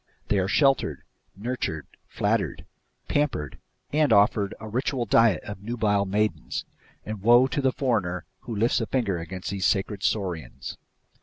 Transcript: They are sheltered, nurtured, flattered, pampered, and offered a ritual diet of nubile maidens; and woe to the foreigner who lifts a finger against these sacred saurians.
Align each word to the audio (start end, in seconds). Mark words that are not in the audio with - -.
They 0.29 0.39
are 0.39 0.47
sheltered, 0.47 1.03
nurtured, 1.35 1.85
flattered, 2.07 2.65
pampered, 3.07 3.59
and 3.91 4.11
offered 4.11 4.55
a 4.59 4.67
ritual 4.67 5.05
diet 5.05 5.43
of 5.43 5.61
nubile 5.61 6.05
maidens; 6.07 6.65
and 7.05 7.21
woe 7.21 7.45
to 7.45 7.61
the 7.61 7.71
foreigner 7.71 8.25
who 8.39 8.55
lifts 8.55 8.81
a 8.81 8.87
finger 8.87 9.19
against 9.19 9.51
these 9.51 9.67
sacred 9.67 10.01
saurians. 10.01 10.79